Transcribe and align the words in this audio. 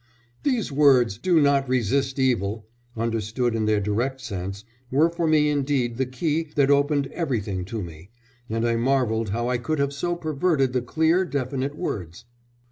"These 0.41 0.71
words, 0.71 1.19
'Do 1.19 1.39
not 1.39 1.69
resist 1.69 2.17
evil,' 2.17 2.65
understood 2.97 3.53
in 3.53 3.65
their 3.67 3.79
direct 3.79 4.19
sense, 4.19 4.63
were 4.89 5.11
for 5.11 5.27
me 5.27 5.47
indeed 5.51 5.97
the 5.97 6.07
key 6.07 6.49
that 6.55 6.71
opened 6.71 7.05
everything 7.13 7.65
to 7.65 7.83
me, 7.83 8.09
and 8.49 8.67
I 8.67 8.77
marvelled 8.77 9.29
how 9.29 9.47
I 9.47 9.59
could 9.59 9.77
have 9.77 9.93
so 9.93 10.15
perverted 10.15 10.73
the 10.73 10.81
clear, 10.81 11.23
definite 11.23 11.75
words." 11.75 12.25